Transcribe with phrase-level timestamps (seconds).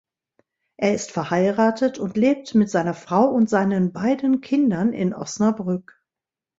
[0.77, 6.01] Er ist verheiratet und lebt mit seiner Frau und seinen beiden Kindern in Osnabrück.